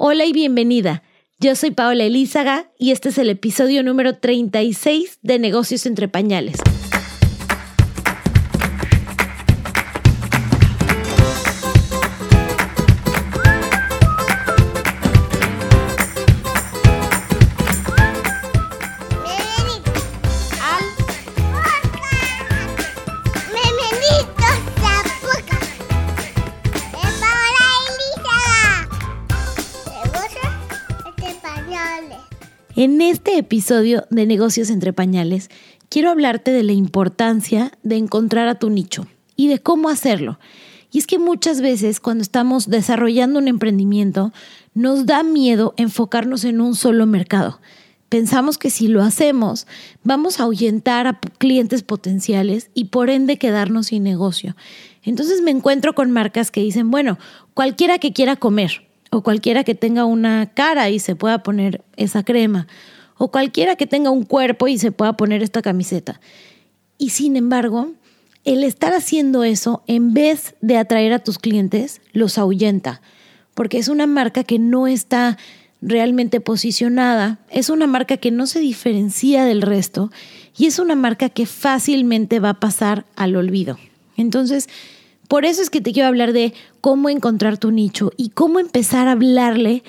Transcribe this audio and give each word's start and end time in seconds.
Hola 0.00 0.26
y 0.26 0.32
bienvenida. 0.32 1.02
Yo 1.40 1.56
soy 1.56 1.72
Paola 1.72 2.04
Elízaga 2.04 2.70
y 2.78 2.92
este 2.92 3.08
es 3.08 3.18
el 3.18 3.30
episodio 3.30 3.82
número 3.82 4.16
36 4.16 5.18
de 5.22 5.40
Negocios 5.40 5.86
entre 5.86 6.06
Pañales. 6.06 6.54
En 32.80 33.00
este 33.00 33.36
episodio 33.38 34.04
de 34.08 34.24
Negocios 34.24 34.70
entre 34.70 34.92
Pañales, 34.92 35.50
quiero 35.88 36.10
hablarte 36.10 36.52
de 36.52 36.62
la 36.62 36.74
importancia 36.74 37.72
de 37.82 37.96
encontrar 37.96 38.46
a 38.46 38.54
tu 38.54 38.70
nicho 38.70 39.08
y 39.34 39.48
de 39.48 39.58
cómo 39.58 39.88
hacerlo. 39.88 40.38
Y 40.92 40.98
es 40.98 41.08
que 41.08 41.18
muchas 41.18 41.60
veces 41.60 41.98
cuando 41.98 42.22
estamos 42.22 42.70
desarrollando 42.70 43.40
un 43.40 43.48
emprendimiento, 43.48 44.32
nos 44.74 45.06
da 45.06 45.24
miedo 45.24 45.74
enfocarnos 45.76 46.44
en 46.44 46.60
un 46.60 46.76
solo 46.76 47.04
mercado. 47.04 47.60
Pensamos 48.10 48.58
que 48.58 48.70
si 48.70 48.86
lo 48.86 49.02
hacemos, 49.02 49.66
vamos 50.04 50.38
a 50.38 50.44
ahuyentar 50.44 51.08
a 51.08 51.18
clientes 51.38 51.82
potenciales 51.82 52.70
y 52.74 52.84
por 52.84 53.10
ende 53.10 53.38
quedarnos 53.38 53.88
sin 53.88 54.04
negocio. 54.04 54.54
Entonces 55.02 55.42
me 55.42 55.50
encuentro 55.50 55.96
con 55.96 56.12
marcas 56.12 56.52
que 56.52 56.60
dicen, 56.60 56.92
bueno, 56.92 57.18
cualquiera 57.54 57.98
que 57.98 58.12
quiera 58.12 58.36
comer, 58.36 58.87
o 59.10 59.22
cualquiera 59.22 59.64
que 59.64 59.74
tenga 59.74 60.04
una 60.04 60.50
cara 60.54 60.90
y 60.90 60.98
se 60.98 61.16
pueda 61.16 61.42
poner 61.42 61.82
esa 61.96 62.22
crema, 62.22 62.66
o 63.16 63.30
cualquiera 63.30 63.76
que 63.76 63.86
tenga 63.86 64.10
un 64.10 64.24
cuerpo 64.24 64.68
y 64.68 64.78
se 64.78 64.92
pueda 64.92 65.16
poner 65.16 65.42
esta 65.42 65.62
camiseta. 65.62 66.20
Y 66.98 67.10
sin 67.10 67.36
embargo, 67.36 67.92
el 68.44 68.64
estar 68.64 68.92
haciendo 68.92 69.44
eso, 69.44 69.82
en 69.86 70.14
vez 70.14 70.54
de 70.60 70.76
atraer 70.76 71.12
a 71.12 71.18
tus 71.18 71.38
clientes, 71.38 72.00
los 72.12 72.38
ahuyenta, 72.38 73.02
porque 73.54 73.78
es 73.78 73.88
una 73.88 74.06
marca 74.06 74.44
que 74.44 74.58
no 74.58 74.86
está 74.86 75.36
realmente 75.80 76.40
posicionada, 76.40 77.38
es 77.50 77.70
una 77.70 77.86
marca 77.86 78.16
que 78.16 78.30
no 78.30 78.46
se 78.46 78.60
diferencia 78.60 79.44
del 79.44 79.62
resto 79.62 80.10
y 80.56 80.66
es 80.66 80.78
una 80.78 80.96
marca 80.96 81.28
que 81.28 81.46
fácilmente 81.46 82.40
va 82.40 82.50
a 82.50 82.60
pasar 82.60 83.04
al 83.16 83.36
olvido. 83.36 83.78
Entonces, 84.16 84.68
por 85.28 85.44
eso 85.44 85.62
es 85.62 85.70
que 85.70 85.80
te 85.80 85.92
quiero 85.92 86.08
hablar 86.08 86.32
de 86.32 86.54
cómo 86.80 87.10
encontrar 87.10 87.58
tu 87.58 87.70
nicho 87.70 88.12
y 88.16 88.30
cómo 88.30 88.58
empezar 88.58 89.08
a 89.08 89.12
hablarle 89.12 89.82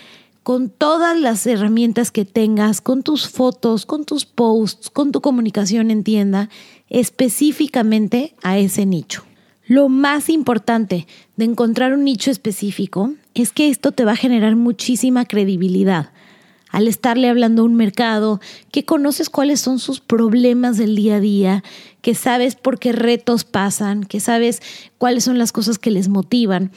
con 0.43 0.69
todas 0.69 1.17
las 1.17 1.45
herramientas 1.47 2.11
que 2.11 2.25
tengas, 2.25 2.81
con 2.81 3.03
tus 3.03 3.29
fotos, 3.29 3.85
con 3.85 4.05
tus 4.05 4.25
posts, 4.25 4.89
con 4.89 5.11
tu 5.11 5.21
comunicación 5.21 5.91
en 5.91 6.03
tienda, 6.03 6.49
específicamente 6.89 8.33
a 8.43 8.57
ese 8.57 8.85
nicho. 8.85 9.23
Lo 9.65 9.87
más 9.87 10.29
importante 10.29 11.07
de 11.37 11.45
encontrar 11.45 11.93
un 11.93 12.03
nicho 12.03 12.31
específico 12.31 13.13
es 13.35 13.51
que 13.51 13.69
esto 13.69 13.91
te 13.91 14.03
va 14.03 14.13
a 14.13 14.17
generar 14.17 14.55
muchísima 14.55 15.25
credibilidad 15.25 16.11
al 16.69 16.87
estarle 16.87 17.29
hablando 17.29 17.61
a 17.61 17.65
un 17.65 17.75
mercado, 17.75 18.39
que 18.71 18.85
conoces 18.85 19.29
cuáles 19.29 19.59
son 19.59 19.79
sus 19.79 19.99
problemas 19.99 20.77
del 20.77 20.95
día 20.95 21.15
a 21.15 21.19
día, 21.19 21.63
que 22.01 22.15
sabes 22.15 22.55
por 22.55 22.79
qué 22.79 22.91
retos 22.91 23.43
pasan, 23.43 24.03
que 24.03 24.19
sabes 24.19 24.61
cuáles 24.97 25.23
son 25.23 25.37
las 25.37 25.51
cosas 25.51 25.79
que 25.79 25.91
les 25.91 26.07
motivan. 26.07 26.71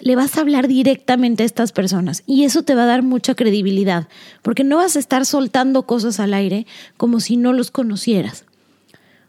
Le 0.00 0.16
vas 0.16 0.36
a 0.36 0.40
hablar 0.40 0.66
directamente 0.66 1.42
a 1.42 1.46
estas 1.46 1.72
personas 1.72 2.24
y 2.26 2.44
eso 2.44 2.62
te 2.62 2.74
va 2.74 2.82
a 2.82 2.86
dar 2.86 3.02
mucha 3.02 3.34
credibilidad, 3.34 4.08
porque 4.42 4.64
no 4.64 4.78
vas 4.78 4.96
a 4.96 4.98
estar 4.98 5.24
soltando 5.26 5.86
cosas 5.86 6.20
al 6.20 6.34
aire 6.34 6.66
como 6.96 7.20
si 7.20 7.36
no 7.36 7.52
los 7.52 7.70
conocieras. 7.70 8.44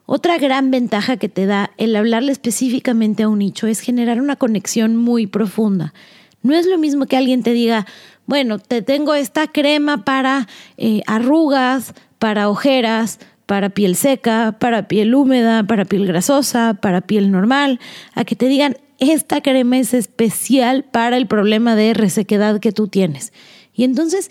Otra 0.08 0.38
gran 0.38 0.70
ventaja 0.70 1.18
que 1.18 1.30
te 1.30 1.48
da 1.48 1.72
el 1.78 1.96
hablarle 1.96 2.32
específicamente 2.32 3.24
a 3.24 3.30
un 3.30 3.40
nicho 3.40 3.66
es 3.66 3.80
generar 3.80 4.22
una 4.22 4.36
conexión 4.36 4.96
muy 4.96 5.26
profunda. 5.26 5.94
No 6.44 6.54
es 6.54 6.68
lo 6.68 6.78
mismo 6.78 7.08
que 7.08 7.18
alguien 7.18 7.42
te 7.42 7.54
diga, 7.54 7.88
bueno, 8.26 8.60
te 8.60 8.82
tengo 8.82 9.14
esta 9.14 9.48
crema 9.48 10.04
para 10.04 10.48
eh, 10.78 11.02
arrugas, 11.08 11.94
para 12.20 12.50
ojeras, 12.50 13.20
para 13.46 13.70
piel 13.70 13.96
seca, 13.96 14.56
para 14.60 14.88
piel 14.88 15.14
húmeda, 15.14 15.64
para 15.64 15.86
piel 15.86 16.08
grasosa, 16.08 16.74
para 16.82 17.02
piel 17.02 17.32
normal, 17.32 17.80
a 18.14 18.26
que 18.26 18.36
te 18.36 18.48
digan, 18.48 18.78
esta 19.00 19.42
crema 19.42 19.78
es 19.78 19.94
especial 19.94 20.84
para 20.86 21.18
el 21.18 21.28
problema 21.28 21.76
de 21.76 21.94
resequedad 21.94 22.60
que 22.60 22.72
tú 22.72 22.88
tienes. 22.88 23.34
Y 23.74 23.84
entonces, 23.84 24.30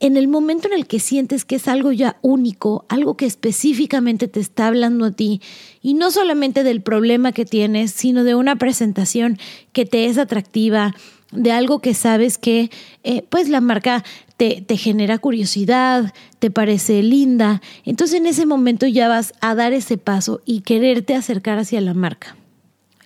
en 0.00 0.16
el 0.16 0.28
momento 0.28 0.68
en 0.68 0.74
el 0.74 0.86
que 0.86 1.00
sientes 1.00 1.44
que 1.44 1.56
es 1.56 1.68
algo 1.68 1.92
ya 1.92 2.16
único, 2.22 2.84
algo 2.88 3.16
que 3.16 3.26
específicamente 3.26 4.28
te 4.28 4.40
está 4.40 4.66
hablando 4.66 5.06
a 5.06 5.10
ti, 5.10 5.40
y 5.80 5.94
no 5.94 6.10
solamente 6.10 6.64
del 6.64 6.82
problema 6.82 7.32
que 7.32 7.44
tienes, 7.44 7.92
sino 7.92 8.24
de 8.24 8.34
una 8.34 8.56
presentación 8.56 9.38
que 9.72 9.86
te 9.86 10.06
es 10.06 10.18
atractiva, 10.18 10.94
de 11.36 11.52
algo 11.52 11.80
que 11.80 11.94
sabes 11.94 12.38
que 12.38 12.70
eh, 13.04 13.22
pues 13.28 13.48
la 13.48 13.60
marca 13.60 14.04
te, 14.36 14.62
te, 14.66 14.76
genera 14.76 15.18
curiosidad, 15.18 16.12
te 16.38 16.50
parece 16.50 17.02
linda. 17.02 17.62
Entonces 17.84 18.18
en 18.18 18.26
ese 18.26 18.46
momento 18.46 18.86
ya 18.86 19.08
vas 19.08 19.32
a 19.40 19.54
dar 19.54 19.72
ese 19.72 19.98
paso 19.98 20.40
y 20.44 20.62
quererte 20.62 21.14
acercar 21.14 21.58
hacia 21.58 21.80
la 21.80 21.94
marca. 21.94 22.36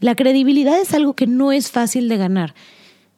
La 0.01 0.15
credibilidad 0.15 0.81
es 0.81 0.95
algo 0.95 1.15
que 1.15 1.27
no 1.27 1.53
es 1.53 1.71
fácil 1.71 2.09
de 2.09 2.17
ganar, 2.17 2.55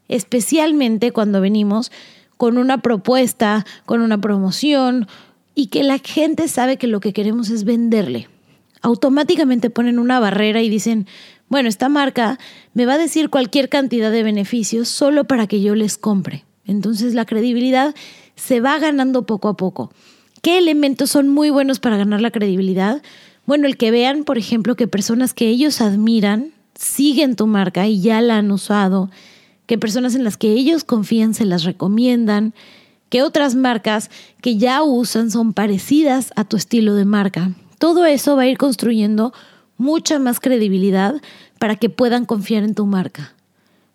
especialmente 0.08 1.12
cuando 1.12 1.40
venimos 1.40 1.92
con 2.36 2.58
una 2.58 2.78
propuesta, 2.78 3.64
con 3.86 4.00
una 4.00 4.20
promoción 4.20 5.06
y 5.54 5.66
que 5.66 5.84
la 5.84 5.98
gente 5.98 6.48
sabe 6.48 6.76
que 6.76 6.88
lo 6.88 6.98
que 6.98 7.12
queremos 7.12 7.50
es 7.50 7.62
venderle. 7.62 8.28
Automáticamente 8.80 9.70
ponen 9.70 10.00
una 10.00 10.18
barrera 10.18 10.60
y 10.60 10.68
dicen, 10.68 11.06
bueno, 11.52 11.68
esta 11.68 11.90
marca 11.90 12.38
me 12.72 12.86
va 12.86 12.94
a 12.94 12.98
decir 12.98 13.28
cualquier 13.28 13.68
cantidad 13.68 14.10
de 14.10 14.22
beneficios 14.22 14.88
solo 14.88 15.24
para 15.24 15.46
que 15.46 15.60
yo 15.60 15.74
les 15.74 15.98
compre. 15.98 16.46
Entonces 16.64 17.12
la 17.12 17.26
credibilidad 17.26 17.94
se 18.36 18.62
va 18.62 18.78
ganando 18.78 19.26
poco 19.26 19.48
a 19.50 19.56
poco. 19.58 19.92
¿Qué 20.40 20.56
elementos 20.56 21.10
son 21.10 21.28
muy 21.28 21.50
buenos 21.50 21.78
para 21.78 21.98
ganar 21.98 22.22
la 22.22 22.30
credibilidad? 22.30 23.02
Bueno, 23.44 23.66
el 23.66 23.76
que 23.76 23.90
vean, 23.90 24.24
por 24.24 24.38
ejemplo, 24.38 24.76
que 24.76 24.88
personas 24.88 25.34
que 25.34 25.48
ellos 25.48 25.82
admiran 25.82 26.52
siguen 26.74 27.36
tu 27.36 27.46
marca 27.46 27.86
y 27.86 28.00
ya 28.00 28.22
la 28.22 28.38
han 28.38 28.50
usado, 28.50 29.10
que 29.66 29.76
personas 29.76 30.14
en 30.14 30.24
las 30.24 30.38
que 30.38 30.52
ellos 30.52 30.84
confían 30.84 31.34
se 31.34 31.44
las 31.44 31.64
recomiendan, 31.64 32.54
que 33.10 33.22
otras 33.22 33.56
marcas 33.56 34.10
que 34.40 34.56
ya 34.56 34.82
usan 34.82 35.30
son 35.30 35.52
parecidas 35.52 36.32
a 36.34 36.44
tu 36.44 36.56
estilo 36.56 36.94
de 36.94 37.04
marca. 37.04 37.52
Todo 37.78 38.06
eso 38.06 38.36
va 38.36 38.42
a 38.42 38.46
ir 38.46 38.56
construyendo 38.56 39.34
mucha 39.76 40.18
más 40.18 40.40
credibilidad 40.40 41.20
para 41.58 41.76
que 41.76 41.90
puedan 41.90 42.24
confiar 42.24 42.64
en 42.64 42.74
tu 42.74 42.86
marca. 42.86 43.34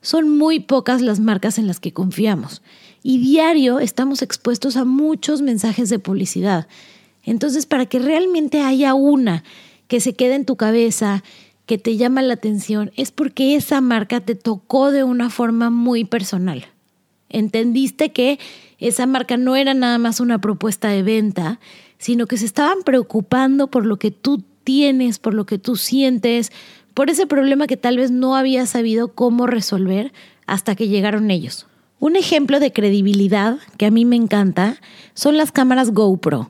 Son 0.01 0.37
muy 0.37 0.59
pocas 0.59 1.01
las 1.01 1.19
marcas 1.19 1.57
en 1.57 1.67
las 1.67 1.79
que 1.79 1.93
confiamos 1.93 2.61
y 3.03 3.19
diario 3.19 3.79
estamos 3.79 4.21
expuestos 4.21 4.75
a 4.75 4.85
muchos 4.85 5.41
mensajes 5.41 5.89
de 5.89 5.99
publicidad. 5.99 6.67
Entonces, 7.23 7.65
para 7.65 7.85
que 7.85 7.99
realmente 7.99 8.61
haya 8.61 8.93
una 8.93 9.43
que 9.87 9.99
se 9.99 10.13
quede 10.13 10.35
en 10.35 10.45
tu 10.45 10.55
cabeza, 10.55 11.23
que 11.65 11.77
te 11.77 11.97
llama 11.97 12.21
la 12.21 12.33
atención, 12.33 12.91
es 12.95 13.11
porque 13.11 13.55
esa 13.55 13.81
marca 13.81 14.21
te 14.21 14.35
tocó 14.35 14.91
de 14.91 15.03
una 15.03 15.29
forma 15.29 15.69
muy 15.69 16.05
personal. 16.05 16.65
Entendiste 17.29 18.11
que 18.11 18.39
esa 18.79 19.05
marca 19.05 19.37
no 19.37 19.55
era 19.55 19.73
nada 19.73 19.97
más 19.97 20.19
una 20.19 20.39
propuesta 20.39 20.89
de 20.89 21.03
venta, 21.03 21.59
sino 21.97 22.27
que 22.27 22.37
se 22.37 22.45
estaban 22.45 22.83
preocupando 22.83 23.67
por 23.67 23.85
lo 23.85 23.97
que 23.97 24.11
tú 24.11 24.43
tienes, 24.67 25.17
por 25.17 25.33
lo 25.33 25.45
que 25.45 25.57
tú 25.57 25.77
sientes, 25.77 26.51
por 26.93 27.09
ese 27.09 27.25
problema 27.25 27.67
que 27.67 27.77
tal 27.77 27.95
vez 27.95 28.11
no 28.11 28.35
habías 28.35 28.71
sabido 28.71 29.13
cómo 29.13 29.47
resolver 29.47 30.11
hasta 30.45 30.75
que 30.75 30.89
llegaron 30.89 31.31
ellos. 31.31 31.67
Un 31.99 32.17
ejemplo 32.17 32.59
de 32.59 32.73
credibilidad 32.73 33.59
que 33.77 33.85
a 33.85 33.91
mí 33.91 34.03
me 34.03 34.17
encanta 34.17 34.81
son 35.13 35.37
las 35.37 35.53
cámaras 35.53 35.91
GoPro. 35.91 36.49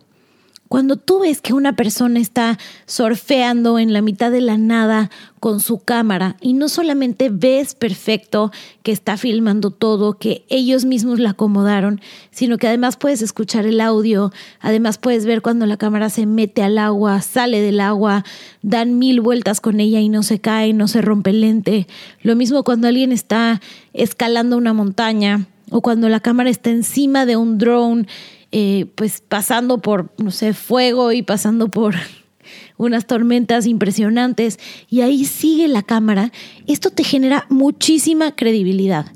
Cuando 0.67 0.97
tú 0.97 1.19
ves 1.19 1.39
que 1.39 1.53
una 1.53 1.75
persona 1.75 2.19
está 2.19 2.57
surfeando 2.85 3.79
en 3.79 3.93
la 3.93 4.01
mitad 4.01 4.31
de 4.31 4.41
la 4.41 4.57
nada 4.57 5.09
con 5.39 5.61
su 5.61 5.79
cámara 5.79 6.35
y 6.41 6.53
no 6.53 6.67
solamente 6.67 7.29
ves 7.29 7.73
perfecto 7.73 8.51
que 8.83 8.91
está 8.91 9.15
filmando 9.15 9.71
todo, 9.71 10.17
que 10.17 10.43
ellos 10.49 10.83
mismos 10.83 11.19
la 11.19 11.31
acomodaron, 11.31 12.01
sino 12.31 12.57
que 12.57 12.67
además 12.67 12.97
puedes 12.97 13.21
escuchar 13.21 13.65
el 13.65 13.79
audio, 13.79 14.33
además 14.59 14.97
puedes 14.97 15.25
ver 15.25 15.41
cuando 15.41 15.65
la 15.65 15.77
cámara 15.77 16.09
se 16.09 16.25
mete 16.25 16.63
al 16.63 16.77
agua, 16.79 17.21
sale 17.21 17.61
del 17.61 17.79
agua, 17.79 18.25
dan 18.61 18.99
mil 18.99 19.21
vueltas 19.21 19.61
con 19.61 19.79
ella 19.79 20.01
y 20.01 20.09
no 20.09 20.21
se 20.21 20.39
cae, 20.39 20.73
no 20.73 20.87
se 20.89 21.01
rompe 21.01 21.29
el 21.29 21.41
lente. 21.41 21.87
Lo 22.23 22.35
mismo 22.35 22.63
cuando 22.63 22.87
alguien 22.87 23.13
está 23.13 23.61
escalando 23.93 24.57
una 24.57 24.73
montaña 24.73 25.47
o 25.69 25.81
cuando 25.81 26.09
la 26.09 26.19
cámara 26.19 26.49
está 26.49 26.71
encima 26.71 27.25
de 27.25 27.37
un 27.37 27.57
drone 27.57 28.07
eh, 28.51 28.85
pues 28.95 29.21
pasando 29.27 29.79
por, 29.79 30.09
no 30.17 30.31
sé, 30.31 30.53
fuego 30.53 31.11
y 31.11 31.21
pasando 31.21 31.69
por 31.69 31.95
unas 32.77 33.05
tormentas 33.05 33.65
impresionantes 33.65 34.59
y 34.89 35.01
ahí 35.01 35.25
sigue 35.25 35.67
la 35.67 35.83
cámara, 35.83 36.31
esto 36.65 36.89
te 36.89 37.03
genera 37.03 37.45
muchísima 37.49 38.35
credibilidad. 38.35 39.07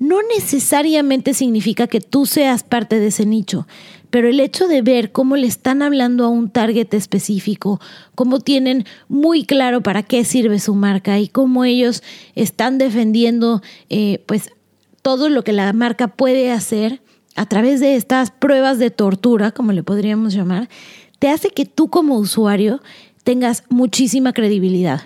no 0.00 0.18
necesariamente 0.36 1.34
significa 1.34 1.88
que 1.88 2.00
tú 2.00 2.24
seas 2.24 2.62
parte 2.62 3.00
de 3.00 3.08
ese 3.08 3.26
nicho, 3.26 3.66
pero 4.10 4.28
el 4.28 4.40
hecho 4.40 4.68
de 4.68 4.82
ver 4.82 5.12
cómo 5.12 5.36
le 5.36 5.46
están 5.46 5.82
hablando 5.82 6.24
a 6.24 6.28
un 6.28 6.50
target 6.50 6.92
específico, 6.94 7.80
cómo 8.14 8.40
tienen 8.40 8.84
muy 9.08 9.44
claro 9.44 9.82
para 9.82 10.02
qué 10.02 10.24
sirve 10.24 10.60
su 10.60 10.74
marca 10.74 11.18
y 11.18 11.28
cómo 11.28 11.64
ellos 11.64 12.02
están 12.34 12.78
defendiendo 12.78 13.60
eh, 13.90 14.22
pues 14.26 14.50
todo 15.02 15.28
lo 15.28 15.42
que 15.42 15.52
la 15.52 15.72
marca 15.72 16.08
puede 16.08 16.52
hacer 16.52 17.00
a 17.38 17.46
través 17.46 17.78
de 17.78 17.94
estas 17.94 18.32
pruebas 18.32 18.80
de 18.80 18.90
tortura, 18.90 19.52
como 19.52 19.70
le 19.70 19.84
podríamos 19.84 20.34
llamar, 20.34 20.68
te 21.20 21.28
hace 21.28 21.50
que 21.50 21.66
tú 21.66 21.88
como 21.88 22.16
usuario 22.16 22.82
tengas 23.22 23.62
muchísima 23.68 24.32
credibilidad. 24.32 25.02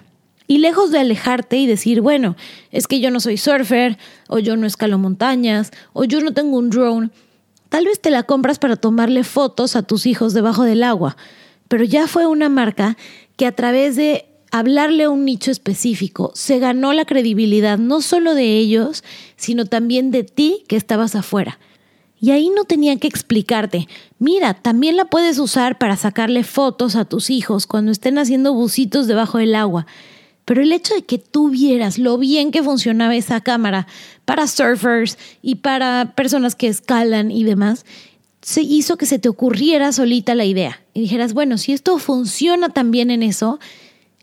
Y 0.46 0.58
lejos 0.58 0.90
de 0.90 0.98
alejarte 0.98 1.58
y 1.58 1.66
decir, 1.66 2.00
bueno, 2.00 2.36
es 2.70 2.86
que 2.86 3.00
yo 3.00 3.10
no 3.10 3.20
soy 3.20 3.36
surfer, 3.36 3.98
o 4.28 4.38
yo 4.38 4.56
no 4.56 4.66
escalo 4.66 4.96
montañas, 4.96 5.72
o 5.92 6.04
yo 6.04 6.22
no 6.22 6.32
tengo 6.32 6.56
un 6.56 6.70
drone, 6.70 7.10
tal 7.68 7.84
vez 7.84 8.00
te 8.00 8.10
la 8.10 8.22
compras 8.22 8.58
para 8.58 8.76
tomarle 8.76 9.24
fotos 9.24 9.76
a 9.76 9.82
tus 9.82 10.06
hijos 10.06 10.32
debajo 10.32 10.64
del 10.64 10.84
agua, 10.84 11.18
pero 11.68 11.84
ya 11.84 12.06
fue 12.06 12.26
una 12.26 12.48
marca 12.48 12.96
que 13.36 13.44
a 13.44 13.52
través 13.52 13.94
de 13.96 14.24
hablarle 14.50 15.04
a 15.04 15.10
un 15.10 15.26
nicho 15.26 15.50
específico 15.50 16.32
se 16.34 16.58
ganó 16.58 16.94
la 16.94 17.04
credibilidad 17.04 17.76
no 17.76 18.00
solo 18.00 18.34
de 18.34 18.56
ellos, 18.56 19.04
sino 19.36 19.66
también 19.66 20.10
de 20.10 20.24
ti 20.24 20.64
que 20.66 20.76
estabas 20.76 21.14
afuera. 21.14 21.58
Y 22.22 22.30
ahí 22.30 22.50
no 22.50 22.62
tenían 22.62 23.00
que 23.00 23.08
explicarte, 23.08 23.88
mira, 24.20 24.54
también 24.54 24.96
la 24.96 25.06
puedes 25.06 25.40
usar 25.40 25.76
para 25.76 25.96
sacarle 25.96 26.44
fotos 26.44 26.94
a 26.94 27.04
tus 27.04 27.30
hijos 27.30 27.66
cuando 27.66 27.90
estén 27.90 28.16
haciendo 28.16 28.54
bucitos 28.54 29.08
debajo 29.08 29.38
del 29.38 29.56
agua. 29.56 29.88
Pero 30.44 30.62
el 30.62 30.70
hecho 30.70 30.94
de 30.94 31.02
que 31.02 31.18
tú 31.18 31.50
vieras 31.50 31.98
lo 31.98 32.18
bien 32.18 32.52
que 32.52 32.62
funcionaba 32.62 33.16
esa 33.16 33.40
cámara 33.40 33.88
para 34.24 34.46
surfers 34.46 35.18
y 35.42 35.56
para 35.56 36.12
personas 36.14 36.54
que 36.54 36.68
escalan 36.68 37.32
y 37.32 37.42
demás, 37.42 37.84
se 38.40 38.62
hizo 38.62 38.96
que 38.96 39.06
se 39.06 39.18
te 39.18 39.28
ocurriera 39.28 39.90
solita 39.90 40.36
la 40.36 40.44
idea 40.44 40.80
y 40.94 41.00
dijeras, 41.00 41.34
bueno, 41.34 41.58
si 41.58 41.72
esto 41.72 41.98
funciona 41.98 42.68
también 42.68 43.10
en 43.10 43.24
eso, 43.24 43.58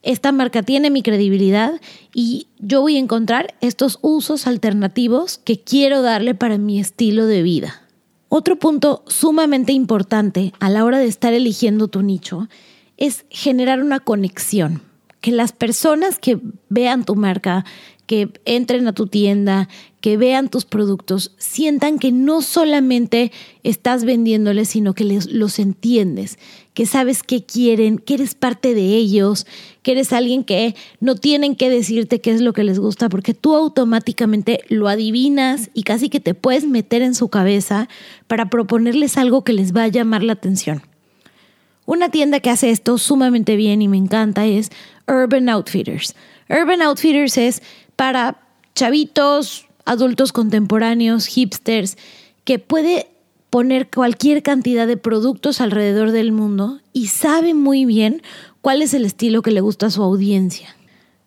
esta 0.04 0.32
marca 0.32 0.64
tiene 0.64 0.90
mi 0.90 1.04
credibilidad 1.04 1.82
y 2.14 2.48
yo 2.60 2.80
voy 2.80 2.96
a 2.96 3.00
encontrar 3.00 3.56
estos 3.60 4.00
usos 4.02 4.48
alternativos 4.48 5.38
que 5.38 5.60
quiero 5.60 6.02
darle 6.02 6.34
para 6.34 6.58
mi 6.58 6.80
estilo 6.80 7.26
de 7.26 7.44
vida. 7.44 7.89
Otro 8.30 8.58
punto 8.58 9.04
sumamente 9.08 9.74
importante 9.74 10.54
a 10.60 10.70
la 10.70 10.86
hora 10.86 11.00
de 11.00 11.08
estar 11.08 11.34
eligiendo 11.34 11.88
tu 11.88 12.04
nicho 12.04 12.48
es 12.98 13.26
generar 13.30 13.82
una 13.82 14.00
conexión 14.00 14.84
que 15.20 15.32
las 15.32 15.52
personas 15.52 16.20
que 16.20 16.40
vean 16.70 17.06
tu 17.06 17.16
marca, 17.16 17.66
que 18.06 18.30
entren 18.46 18.88
a 18.88 18.94
tu 18.94 19.08
tienda, 19.08 19.68
que 20.00 20.16
vean 20.16 20.50
tus 20.50 20.66
productos, 20.66 21.34
sientan 21.38 22.00
que 22.00 22.12
no 22.12 22.42
solamente 22.42 23.32
estás 23.64 24.06
vendiéndoles, 24.06 24.70
sino 24.70 24.94
que 24.94 25.04
les, 25.04 25.26
los 25.26 25.60
entiendes, 25.60 26.40
que 26.80 26.86
sabes 26.86 27.24
qué 27.24 27.44
quieren, 27.44 27.98
que 27.98 28.14
eres 28.14 28.36
parte 28.36 28.74
de 28.74 28.96
ellos, 28.96 29.46
que 29.82 29.92
eres 29.92 30.14
alguien 30.14 30.46
que 30.46 30.78
no 31.02 31.16
tienen 31.16 31.58
que 31.58 31.70
decirte 31.70 32.22
qué 32.22 32.32
es 32.32 32.40
lo 32.40 32.54
que 32.54 32.64
les 32.64 32.80
gusta, 32.80 33.10
porque 33.10 33.34
tú 33.34 33.54
automáticamente 33.54 34.62
lo 34.70 34.88
adivinas 34.88 35.72
y 35.74 35.84
casi 35.84 36.08
que 36.08 36.22
te 36.22 36.36
puedes 36.36 36.66
meter 36.66 37.02
en 37.02 37.16
su 37.16 37.28
cabeza 37.28 37.90
para 38.28 38.50
proponerles 38.50 39.18
algo 39.18 39.44
que 39.44 39.52
les 39.52 39.76
va 39.76 39.84
a 39.84 39.88
llamar 39.90 40.24
la 40.24 40.32
atención. 40.32 40.82
Una 41.86 42.08
tienda 42.08 42.40
que 42.40 42.50
hace 42.50 42.70
esto 42.70 42.98
sumamente 42.98 43.58
bien 43.58 43.82
y 43.82 43.90
me 43.90 43.98
encanta 43.98 44.46
es 44.46 44.70
Urban 45.06 45.50
Outfitters. 45.50 46.16
Urban 46.48 46.82
Outfitters 46.82 47.38
es 47.38 47.62
para 47.98 48.40
chavitos, 48.74 49.68
adultos 49.84 50.32
contemporáneos, 50.32 51.28
hipsters, 51.28 51.98
que 52.46 52.58
puede 52.58 53.08
poner 53.50 53.90
cualquier 53.90 54.44
cantidad 54.44 54.88
de 54.88 54.98
productos 54.98 55.62
alrededor 55.62 56.12
del 56.12 56.32
mundo 56.32 56.80
y 56.94 57.08
sabe 57.08 57.54
muy 57.54 57.86
bien 57.86 58.22
cuál 58.62 58.82
es 58.82 58.94
el 58.94 59.06
estilo 59.06 59.42
que 59.42 59.52
le 59.52 59.62
gusta 59.62 59.88
a 59.88 59.92
su 59.92 60.04
audiencia. 60.04 60.76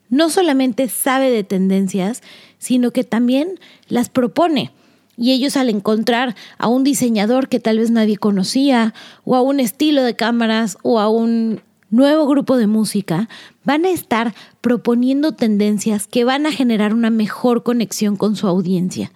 No 0.09 0.29
solamente 0.29 0.89
sabe 0.89 1.31
de 1.31 1.43
tendencias, 1.43 2.23
sino 2.59 2.91
que 2.91 3.03
también 3.03 3.59
las 3.89 4.09
propone. 4.09 4.71
Y 5.17 5.33
ellos 5.33 5.57
al 5.57 5.69
encontrar 5.69 6.37
a 6.59 6.69
un 6.69 6.85
diseñador 6.85 7.49
que 7.49 7.61
tal 7.61 7.79
vez 7.79 7.91
nadie 7.91 8.17
conocía, 8.17 8.95
o 9.25 9.37
a 9.37 9.43
un 9.43 9.61
estilo 9.61 10.03
de 10.03 10.17
cámaras, 10.17 10.79
o 10.83 11.01
a 11.01 11.09
un 11.09 11.61
nuevo 11.91 12.27
grupo 12.27 12.57
de 12.57 12.67
música, 12.67 13.29
van 13.65 13.85
a 13.85 13.91
estar 13.91 14.35
proponiendo 14.61 15.33
tendencias 15.33 16.07
que 16.07 16.25
van 16.25 16.47
a 16.47 16.53
generar 16.53 16.95
una 16.95 17.11
mejor 17.11 17.63
conexión 17.63 18.17
con 18.17 18.37
su 18.37 18.49
audiencia. 18.49 19.13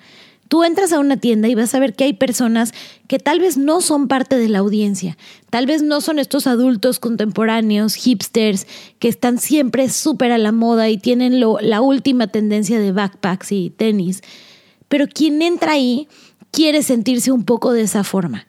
Tú 0.48 0.64
entras 0.64 0.92
a 0.92 1.00
una 1.00 1.16
tienda 1.16 1.48
y 1.48 1.54
vas 1.54 1.74
a 1.74 1.78
ver 1.78 1.94
que 1.94 2.04
hay 2.04 2.12
personas 2.12 2.72
que 3.08 3.18
tal 3.18 3.40
vez 3.40 3.56
no 3.56 3.80
son 3.80 4.08
parte 4.08 4.38
de 4.38 4.48
la 4.48 4.58
audiencia, 4.58 5.16
tal 5.50 5.66
vez 5.66 5.82
no 5.82 6.00
son 6.00 6.18
estos 6.18 6.46
adultos 6.46 7.00
contemporáneos, 7.00 7.94
hipsters, 7.94 8.66
que 8.98 9.08
están 9.08 9.38
siempre 9.38 9.88
súper 9.88 10.32
a 10.32 10.38
la 10.38 10.52
moda 10.52 10.88
y 10.88 10.98
tienen 10.98 11.40
la 11.40 11.80
última 11.80 12.28
tendencia 12.28 12.78
de 12.78 12.92
backpacks 12.92 13.52
y 13.52 13.70
tenis. 13.70 14.22
Pero 14.88 15.06
quien 15.08 15.42
entra 15.42 15.72
ahí 15.72 16.08
quiere 16.52 16.82
sentirse 16.82 17.32
un 17.32 17.44
poco 17.44 17.72
de 17.72 17.82
esa 17.82 18.04
forma 18.04 18.46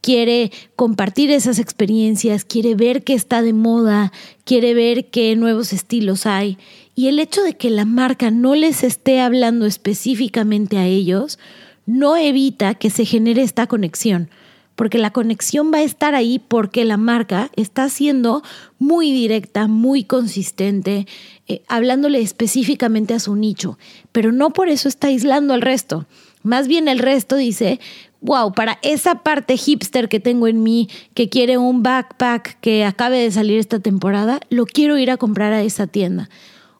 quiere 0.00 0.52
compartir 0.76 1.30
esas 1.30 1.58
experiencias, 1.58 2.44
quiere 2.44 2.74
ver 2.74 3.04
qué 3.04 3.14
está 3.14 3.42
de 3.42 3.52
moda, 3.52 4.12
quiere 4.44 4.74
ver 4.74 5.10
qué 5.10 5.34
nuevos 5.36 5.72
estilos 5.72 6.26
hay. 6.26 6.56
Y 6.98 7.06
el 7.06 7.20
hecho 7.20 7.44
de 7.44 7.56
que 7.56 7.70
la 7.70 7.84
marca 7.84 8.32
no 8.32 8.56
les 8.56 8.82
esté 8.82 9.20
hablando 9.20 9.66
específicamente 9.66 10.78
a 10.78 10.86
ellos, 10.86 11.38
no 11.86 12.16
evita 12.16 12.74
que 12.74 12.90
se 12.90 13.04
genere 13.04 13.42
esta 13.42 13.68
conexión, 13.68 14.30
porque 14.74 14.98
la 14.98 15.12
conexión 15.12 15.70
va 15.72 15.78
a 15.78 15.82
estar 15.82 16.16
ahí 16.16 16.40
porque 16.40 16.84
la 16.84 16.96
marca 16.96 17.52
está 17.54 17.88
siendo 17.88 18.42
muy 18.80 19.12
directa, 19.12 19.68
muy 19.68 20.02
consistente, 20.02 21.06
eh, 21.46 21.62
hablándole 21.68 22.20
específicamente 22.20 23.14
a 23.14 23.20
su 23.20 23.36
nicho, 23.36 23.78
pero 24.10 24.32
no 24.32 24.50
por 24.50 24.68
eso 24.68 24.88
está 24.88 25.06
aislando 25.06 25.54
al 25.54 25.62
resto. 25.62 26.08
Más 26.42 26.66
bien 26.66 26.88
el 26.88 26.98
resto 26.98 27.36
dice, 27.36 27.78
wow, 28.22 28.52
para 28.54 28.80
esa 28.82 29.22
parte 29.22 29.56
hipster 29.56 30.08
que 30.08 30.18
tengo 30.18 30.48
en 30.48 30.64
mí, 30.64 30.88
que 31.14 31.28
quiere 31.28 31.58
un 31.58 31.84
backpack 31.84 32.58
que 32.58 32.84
acabe 32.84 33.20
de 33.20 33.30
salir 33.30 33.60
esta 33.60 33.78
temporada, 33.78 34.40
lo 34.50 34.66
quiero 34.66 34.98
ir 34.98 35.12
a 35.12 35.16
comprar 35.16 35.52
a 35.52 35.62
esa 35.62 35.86
tienda. 35.86 36.28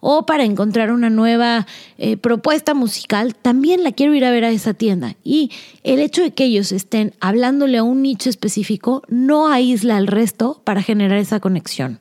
O 0.00 0.27
para 0.27 0.45
encontrar 0.45 0.93
una 0.93 1.11
nueva 1.11 1.67
eh, 1.97 2.17
propuesta 2.17 2.75
musical, 2.75 3.35
también 3.35 3.83
la 3.83 3.93
quiero 3.93 4.15
ir 4.15 4.25
a 4.25 4.31
ver 4.31 4.45
a 4.45 4.50
esa 4.50 4.75
tienda. 4.75 5.17
Y 5.25 5.50
el 5.83 6.00
hecho 6.00 6.23
de 6.23 6.33
que 6.33 6.45
ellos 6.45 6.73
estén 6.73 7.15
hablándole 7.21 7.79
a 7.79 7.83
un 7.83 8.03
nicho 8.03 8.31
específico 8.31 9.03
no 9.08 9.49
aísla 9.49 9.96
al 9.96 10.06
resto 10.06 10.61
para 10.65 10.82
generar 10.82 11.19
esa 11.19 11.41
conexión. 11.41 12.01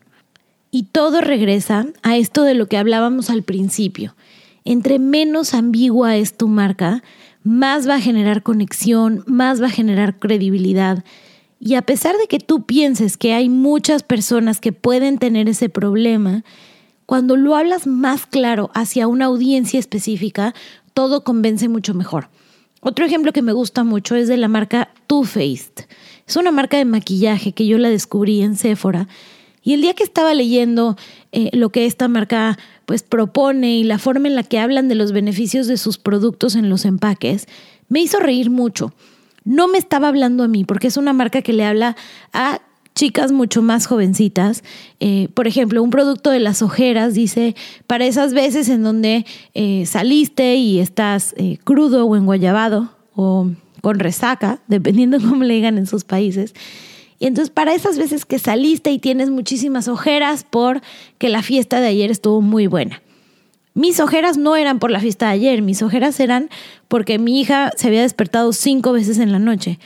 Y 0.69 0.83
todo 0.83 1.21
regresa 1.21 1.87
a 2.03 2.17
esto 2.17 2.43
de 2.43 2.53
lo 2.53 2.67
que 2.67 2.77
hablábamos 2.77 3.29
al 3.29 3.43
principio. 3.43 4.15
Entre 4.65 4.99
menos 4.99 5.53
ambigua 5.53 6.17
es 6.17 6.35
tu 6.35 6.49
marca, 6.49 7.01
más 7.43 7.87
va 7.87 7.95
a 7.95 8.01
generar 8.01 8.43
conexión, 8.43 9.23
más 9.25 9.61
va 9.61 9.67
a 9.67 9.71
generar 9.71 10.19
credibilidad. 10.19 11.03
Y 11.59 11.75
a 11.75 11.81
pesar 11.81 12.17
de 12.17 12.27
que 12.27 12.39
tú 12.39 12.65
pienses 12.65 13.17
que 13.17 13.33
hay 13.33 13.49
muchas 13.49 14.03
personas 14.03 14.59
que 14.59 14.73
pueden 14.73 15.17
tener 15.17 15.47
ese 15.47 15.69
problema, 15.69 16.43
cuando 17.07 17.37
lo 17.37 17.55
hablas 17.55 17.87
más 17.87 18.25
claro 18.25 18.69
hacia 18.73 19.07
una 19.07 19.25
audiencia 19.25 19.79
específica, 19.79 20.53
todo 20.93 21.23
convence 21.23 21.69
mucho 21.69 21.93
mejor. 21.93 22.27
Otro 22.81 23.05
ejemplo 23.05 23.31
que 23.31 23.41
me 23.41 23.53
gusta 23.53 23.85
mucho 23.85 24.15
es 24.15 24.27
de 24.27 24.35
la 24.35 24.49
marca 24.49 24.89
Too 25.07 25.23
Faced. 25.23 25.87
Es 26.27 26.35
una 26.35 26.51
marca 26.51 26.77
de 26.77 26.83
maquillaje 26.83 27.53
que 27.53 27.65
yo 27.65 27.77
la 27.77 27.89
descubrí 27.89 28.41
en 28.41 28.57
Sephora. 28.57 29.07
Y 29.63 29.73
el 29.73 29.81
día 29.81 29.93
que 29.93 30.03
estaba 30.03 30.33
leyendo 30.33 30.97
eh, 31.31 31.49
lo 31.53 31.69
que 31.69 31.85
esta 31.85 32.09
marca 32.09 32.59
pues 32.85 33.03
propone 33.03 33.77
y 33.77 33.83
la 33.85 33.99
forma 33.99 34.27
en 34.27 34.35
la 34.35 34.43
que 34.43 34.59
hablan 34.59 34.89
de 34.89 34.95
los 34.95 35.13
beneficios 35.13 35.67
de 35.67 35.77
sus 35.77 35.97
productos 35.97 36.55
en 36.55 36.69
los 36.69 36.83
empaques, 36.83 37.47
me 37.87 38.01
hizo 38.01 38.19
reír 38.19 38.49
mucho. 38.49 38.93
No 39.45 39.69
me 39.69 39.77
estaba 39.77 40.09
hablando 40.09 40.43
a 40.43 40.49
mí, 40.49 40.65
porque 40.65 40.87
es 40.87 40.97
una 40.97 41.13
marca 41.13 41.41
que 41.41 41.53
le 41.53 41.63
habla 41.63 41.95
a 42.33 42.61
chicas 42.97 43.31
mucho 43.31 43.61
más 43.61 43.85
jovencitas. 43.85 44.63
Eh, 44.99 45.29
por 45.35 45.47
ejemplo, 45.47 45.83
un 45.83 45.91
producto 45.91 46.31
de 46.31 46.39
las 46.39 46.63
ojeras 46.63 47.13
dice, 47.13 47.55
para 47.85 48.07
esas 48.07 48.33
veces 48.33 48.69
en 48.69 48.81
donde 48.83 49.25
eh, 49.53 49.85
saliste 49.85 50.55
y 50.55 50.79
estás 50.79 51.35
eh, 51.37 51.59
crudo 51.63 52.05
o 52.05 52.15
enguayabado 52.15 52.89
o 53.15 53.51
con 53.81 53.99
resaca, 53.99 54.59
dependiendo 54.67 55.19
cómo 55.19 55.43
le 55.43 55.53
digan 55.53 55.77
en 55.77 55.85
sus 55.85 56.03
países, 56.03 56.55
y 57.19 57.27
entonces 57.27 57.51
para 57.51 57.73
esas 57.73 57.97
veces 57.97 58.25
que 58.25 58.39
saliste 58.39 58.91
y 58.91 58.99
tienes 58.99 59.29
muchísimas 59.29 59.87
ojeras 59.87 60.45
porque 60.49 61.29
la 61.29 61.43
fiesta 61.43 61.79
de 61.79 61.87
ayer 61.87 62.11
estuvo 62.11 62.41
muy 62.41 62.67
buena. 62.67 63.01
Mis 63.75 63.99
ojeras 63.99 64.37
no 64.37 64.55
eran 64.55 64.79
por 64.79 64.89
la 64.89 64.99
fiesta 64.99 65.27
de 65.27 65.33
ayer, 65.33 65.61
mis 65.61 65.83
ojeras 65.83 66.19
eran 66.19 66.49
porque 66.87 67.19
mi 67.19 67.39
hija 67.39 67.71
se 67.75 67.87
había 67.87 68.01
despertado 68.01 68.53
cinco 68.53 68.91
veces 68.91 69.19
en 69.19 69.31
la 69.31 69.39
noche. 69.39 69.77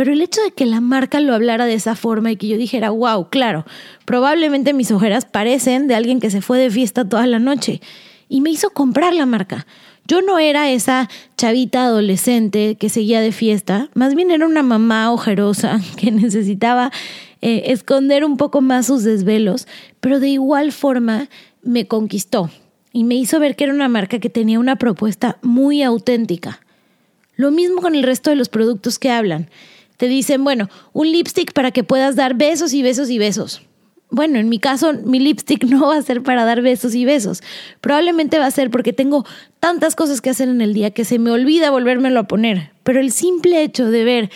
Pero 0.00 0.14
el 0.14 0.22
hecho 0.22 0.40
de 0.40 0.52
que 0.52 0.64
la 0.64 0.80
marca 0.80 1.20
lo 1.20 1.34
hablara 1.34 1.66
de 1.66 1.74
esa 1.74 1.94
forma 1.94 2.30
y 2.30 2.36
que 2.36 2.48
yo 2.48 2.56
dijera, 2.56 2.88
wow, 2.88 3.28
claro, 3.28 3.66
probablemente 4.06 4.72
mis 4.72 4.90
ojeras 4.92 5.26
parecen 5.26 5.88
de 5.88 5.94
alguien 5.94 6.20
que 6.20 6.30
se 6.30 6.40
fue 6.40 6.58
de 6.58 6.70
fiesta 6.70 7.06
toda 7.06 7.26
la 7.26 7.38
noche. 7.38 7.82
Y 8.26 8.40
me 8.40 8.48
hizo 8.48 8.70
comprar 8.70 9.12
la 9.12 9.26
marca. 9.26 9.66
Yo 10.06 10.22
no 10.22 10.38
era 10.38 10.70
esa 10.70 11.10
chavita 11.36 11.84
adolescente 11.84 12.76
que 12.80 12.88
seguía 12.88 13.20
de 13.20 13.30
fiesta, 13.30 13.90
más 13.92 14.14
bien 14.14 14.30
era 14.30 14.46
una 14.46 14.62
mamá 14.62 15.12
ojerosa 15.12 15.82
que 15.98 16.10
necesitaba 16.10 16.90
eh, 17.42 17.64
esconder 17.66 18.24
un 18.24 18.38
poco 18.38 18.62
más 18.62 18.86
sus 18.86 19.04
desvelos, 19.04 19.68
pero 20.00 20.18
de 20.18 20.30
igual 20.30 20.72
forma 20.72 21.28
me 21.62 21.86
conquistó 21.86 22.48
y 22.90 23.04
me 23.04 23.16
hizo 23.16 23.38
ver 23.38 23.54
que 23.54 23.64
era 23.64 23.74
una 23.74 23.90
marca 23.90 24.18
que 24.18 24.30
tenía 24.30 24.60
una 24.60 24.76
propuesta 24.76 25.36
muy 25.42 25.82
auténtica. 25.82 26.60
Lo 27.36 27.50
mismo 27.50 27.82
con 27.82 27.94
el 27.94 28.02
resto 28.02 28.30
de 28.30 28.36
los 28.36 28.48
productos 28.48 28.98
que 28.98 29.10
hablan. 29.10 29.50
Te 30.00 30.08
dicen, 30.08 30.42
bueno, 30.42 30.70
un 30.94 31.12
lipstick 31.12 31.52
para 31.52 31.72
que 31.72 31.84
puedas 31.84 32.16
dar 32.16 32.32
besos 32.32 32.72
y 32.72 32.82
besos 32.82 33.10
y 33.10 33.18
besos. 33.18 33.60
Bueno, 34.08 34.38
en 34.38 34.48
mi 34.48 34.58
caso, 34.58 34.94
mi 34.94 35.20
lipstick 35.20 35.64
no 35.68 35.88
va 35.88 35.98
a 35.98 36.02
ser 36.02 36.22
para 36.22 36.46
dar 36.46 36.62
besos 36.62 36.94
y 36.94 37.04
besos. 37.04 37.42
Probablemente 37.82 38.38
va 38.38 38.46
a 38.46 38.50
ser 38.50 38.70
porque 38.70 38.94
tengo 38.94 39.26
tantas 39.58 39.94
cosas 39.96 40.22
que 40.22 40.30
hacer 40.30 40.48
en 40.48 40.62
el 40.62 40.72
día 40.72 40.92
que 40.92 41.04
se 41.04 41.18
me 41.18 41.30
olvida 41.30 41.70
volvérmelo 41.70 42.20
a 42.20 42.28
poner. 42.28 42.70
Pero 42.82 42.98
el 42.98 43.12
simple 43.12 43.62
hecho 43.62 43.90
de 43.90 44.04
ver 44.04 44.30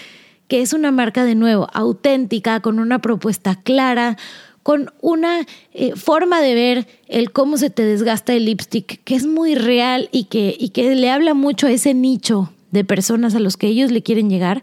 que 0.49 0.61
es 0.61 0.75
una 0.75 0.93
marca 0.93 1.25
de 1.25 1.35
nuevo 1.35 1.67
auténtica, 1.73 2.61
con 2.61 2.79
una 2.79 2.99
propuesta 2.99 3.63
clara, 3.63 4.19
con 4.63 4.93
una 5.01 5.47
eh, 5.73 5.93
forma 5.97 6.43
de 6.43 6.55
ver 6.55 6.87
el 7.09 7.33
cómo 7.33 7.57
se 7.57 7.71
te 7.71 7.87
desgasta 7.87 8.35
el 8.35 8.45
lipstick, 8.45 9.03
que 9.03 9.15
es 9.15 9.25
muy 9.25 9.55
real 9.55 10.11
y 10.13 10.25
que, 10.25 10.55
y 10.59 10.69
que 10.69 10.95
le 10.95 11.09
habla 11.09 11.33
mucho 11.33 11.69
a 11.69 11.71
ese 11.71 11.95
nicho 11.95 12.53
de 12.71 12.85
personas 12.85 13.35
a 13.35 13.41
los 13.41 13.57
que 13.57 13.69
ellos 13.69 13.91
le 13.93 14.03
quieren 14.03 14.29
llegar, 14.29 14.63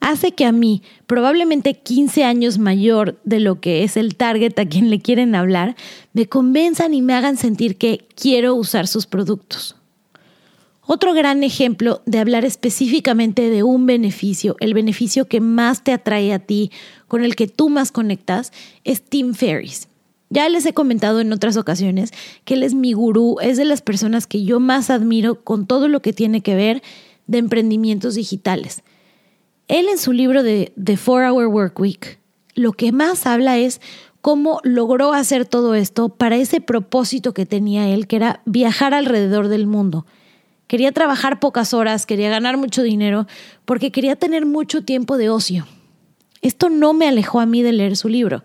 hace 0.00 0.32
que 0.32 0.44
a 0.44 0.52
mí, 0.52 0.82
probablemente 1.06 1.74
15 1.74 2.24
años 2.24 2.58
mayor 2.58 3.20
de 3.24 3.40
lo 3.40 3.60
que 3.60 3.84
es 3.84 3.96
el 3.96 4.16
target 4.16 4.58
a 4.58 4.66
quien 4.66 4.90
le 4.90 5.00
quieren 5.00 5.34
hablar, 5.34 5.76
me 6.12 6.26
convenzan 6.26 6.94
y 6.94 7.02
me 7.02 7.14
hagan 7.14 7.36
sentir 7.36 7.76
que 7.76 8.06
quiero 8.14 8.54
usar 8.54 8.86
sus 8.86 9.06
productos. 9.06 9.76
Otro 10.92 11.14
gran 11.14 11.44
ejemplo 11.44 12.02
de 12.04 12.18
hablar 12.18 12.44
específicamente 12.44 13.48
de 13.48 13.62
un 13.62 13.86
beneficio, 13.86 14.56
el 14.58 14.74
beneficio 14.74 15.26
que 15.26 15.40
más 15.40 15.84
te 15.84 15.92
atrae 15.92 16.32
a 16.32 16.40
ti, 16.40 16.72
con 17.06 17.22
el 17.22 17.36
que 17.36 17.46
tú 17.46 17.68
más 17.68 17.92
conectas, 17.92 18.52
es 18.82 19.02
Tim 19.02 19.34
Ferriss. 19.34 19.86
Ya 20.30 20.48
les 20.48 20.66
he 20.66 20.72
comentado 20.72 21.20
en 21.20 21.32
otras 21.32 21.56
ocasiones 21.56 22.10
que 22.44 22.54
él 22.54 22.62
es 22.62 22.74
mi 22.74 22.92
gurú, 22.92 23.36
es 23.40 23.56
de 23.56 23.64
las 23.64 23.82
personas 23.82 24.26
que 24.26 24.42
yo 24.44 24.58
más 24.58 24.90
admiro 24.90 25.44
con 25.44 25.66
todo 25.66 25.86
lo 25.86 26.02
que 26.02 26.12
tiene 26.12 26.40
que 26.40 26.54
ver 26.56 26.82
de 27.26 27.38
emprendimientos 27.38 28.16
digitales. 28.16 28.82
Él 29.70 29.88
en 29.88 29.98
su 29.98 30.12
libro 30.12 30.42
de 30.42 30.72
The 30.82 30.96
Four 30.96 31.22
Hour 31.24 31.46
Work 31.46 31.80
Week, 31.80 32.18
lo 32.54 32.72
que 32.72 32.92
más 32.92 33.26
habla 33.26 33.56
es 33.56 33.80
cómo 34.20 34.60
logró 34.64 35.14
hacer 35.14 35.46
todo 35.46 35.74
esto 35.74 36.10
para 36.10 36.36
ese 36.36 36.60
propósito 36.60 37.32
que 37.32 37.46
tenía 37.46 37.88
él, 37.88 38.06
que 38.06 38.16
era 38.16 38.42
viajar 38.44 38.92
alrededor 38.92 39.48
del 39.48 39.66
mundo 39.66 40.04
Quería 40.70 40.92
trabajar 40.92 41.40
pocas 41.40 41.74
horas, 41.74 42.06
quería 42.06 42.30
ganar 42.30 42.56
mucho 42.56 42.84
dinero, 42.84 43.26
porque 43.64 43.90
quería 43.90 44.14
tener 44.14 44.46
mucho 44.46 44.84
tiempo 44.84 45.16
de 45.16 45.28
ocio. 45.28 45.66
Esto 46.42 46.70
no 46.70 46.92
me 46.92 47.08
alejó 47.08 47.40
a 47.40 47.44
mí 47.46 47.60
de 47.60 47.72
leer 47.72 47.96
su 47.96 48.08
libro. 48.08 48.44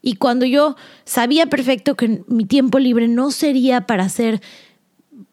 Y 0.00 0.14
cuando 0.14 0.46
yo 0.46 0.74
sabía 1.04 1.48
perfecto 1.48 1.96
que 1.96 2.24
mi 2.28 2.46
tiempo 2.46 2.78
libre 2.78 3.08
no 3.08 3.30
sería 3.30 3.82
para 3.82 4.04
hacer 4.04 4.40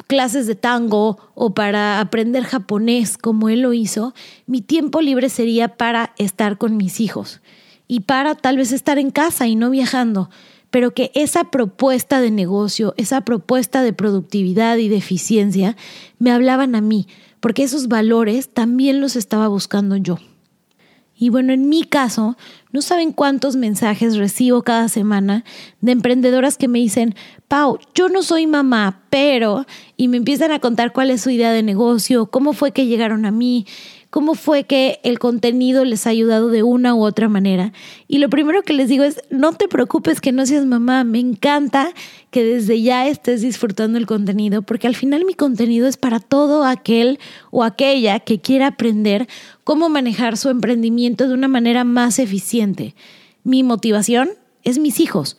clases 0.08 0.48
de 0.48 0.56
tango 0.56 1.20
o 1.36 1.54
para 1.54 2.00
aprender 2.00 2.44
japonés 2.44 3.18
como 3.18 3.50
él 3.50 3.62
lo 3.62 3.74
hizo, 3.74 4.14
mi 4.46 4.62
tiempo 4.62 5.02
libre 5.02 5.30
sería 5.30 5.76
para 5.76 6.14
estar 6.18 6.58
con 6.58 6.78
mis 6.78 7.00
hijos 7.00 7.42
y 7.88 8.02
para 8.02 8.36
tal 8.36 8.58
vez 8.58 8.72
estar 8.72 8.98
en 8.98 9.12
casa 9.12 9.48
y 9.48 9.56
no 9.56 9.70
viajando 9.70 10.30
pero 10.70 10.94
que 10.94 11.12
esa 11.16 11.46
propuesta 11.46 12.20
de 12.22 12.32
negocio, 12.32 12.94
esa 12.98 13.22
propuesta 13.22 13.82
de 13.82 13.94
productividad 13.94 14.78
y 14.78 14.90
de 14.90 14.98
eficiencia 14.98 15.78
me 16.20 16.32
hablaban 16.32 16.76
a 16.76 16.82
mí, 16.82 17.08
porque 17.40 17.64
esos 17.64 17.88
valores 17.88 18.50
también 18.50 19.02
los 19.02 19.16
estaba 19.16 19.48
buscando 19.48 19.96
yo. 19.96 20.18
Y 21.20 21.30
bueno, 21.30 21.52
en 21.52 21.68
mi 21.68 21.84
caso, 21.84 22.38
no 22.72 22.82
saben 22.82 23.12
cuántos 23.12 23.56
mensajes 23.56 24.18
recibo 24.18 24.62
cada 24.62 24.88
semana 24.88 25.44
de 25.82 25.94
emprendedoras 25.94 26.58
que 26.58 26.68
me 26.68 26.78
dicen, 26.78 27.16
Pau, 27.48 27.80
yo 27.96 28.08
no 28.08 28.22
soy 28.22 28.46
mamá, 28.46 29.02
pero, 29.10 29.66
y 29.96 30.10
me 30.10 30.18
empiezan 30.18 30.52
a 30.52 30.60
contar 30.60 30.94
cuál 30.94 31.10
es 31.10 31.22
su 31.22 31.32
idea 31.32 31.52
de 31.52 31.64
negocio, 31.64 32.28
cómo 32.28 32.54
fue 32.54 32.72
que 32.72 32.86
llegaron 32.86 33.26
a 33.26 33.32
mí, 33.32 33.66
cómo 34.18 34.34
fue 34.34 34.64
que 34.64 35.00
el 35.04 35.20
contenido 35.20 35.86
les 35.86 36.08
ha 36.08 36.10
ayudado 36.10 36.50
de 36.50 36.64
una 36.64 36.96
u 36.96 37.04
otra 37.04 37.30
manera. 37.30 37.72
Y 38.08 38.18
lo 38.18 38.32
primero 38.32 38.64
que 38.64 38.74
les 38.74 38.90
digo 38.90 39.04
es, 39.04 39.22
no 39.30 39.54
te 39.54 39.68
preocupes 39.68 40.22
que 40.22 40.32
no 40.32 40.44
seas 40.48 40.66
mamá, 40.66 41.04
me 41.04 41.20
encanta 41.20 41.94
que 42.32 42.44
desde 42.44 42.82
ya 42.82 43.08
estés 43.08 43.42
disfrutando 43.42 44.00
el 44.00 44.08
contenido, 44.08 44.64
porque 44.64 44.88
al 44.88 44.96
final 44.96 45.24
mi 45.24 45.36
contenido 45.36 45.88
es 45.88 45.98
para 45.98 46.20
todo 46.20 46.64
aquel 46.64 47.20
o 47.52 47.64
aquella 47.64 48.20
que 48.20 48.42
quiera 48.42 48.66
aprender 48.66 49.28
cómo 49.64 49.88
manejar 49.88 50.36
su 50.36 50.50
emprendimiento 50.50 51.28
de 51.28 51.36
una 51.36 51.48
manera 51.48 51.84
más 51.84 52.18
eficiente. 52.18 52.96
Mi 53.44 53.62
motivación 53.62 54.30
es 54.64 54.80
mis 54.80 55.00
hijos. 55.00 55.38